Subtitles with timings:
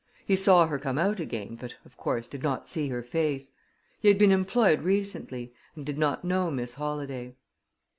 [0.25, 3.51] He saw her come out again, but, of course, did not see her face.
[3.99, 7.35] He had been employed recently, and did not know Miss Holladay.